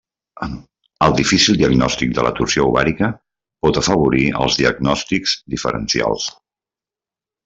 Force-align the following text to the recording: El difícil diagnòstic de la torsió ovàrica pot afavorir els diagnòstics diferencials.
El 1.07 1.11
difícil 1.19 1.57
diagnòstic 1.61 2.15
de 2.19 2.23
la 2.27 2.31
torsió 2.39 2.65
ovàrica 2.69 3.09
pot 3.67 3.79
afavorir 3.81 4.23
els 4.45 4.57
diagnòstics 4.63 5.35
diferencials. 5.57 6.27